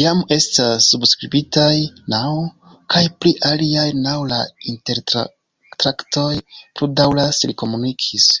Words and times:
Jam 0.00 0.18
estas 0.34 0.84
subskribitaj 0.92 1.72
naŭ, 2.14 2.28
kaj 2.94 3.02
pri 3.24 3.32
aliaj 3.50 3.88
naŭ 4.04 4.14
la 4.34 4.40
intertraktoj 4.74 6.30
plu 6.60 6.92
daŭras, 7.04 7.44
li 7.50 7.58
komunikis. 7.66 8.32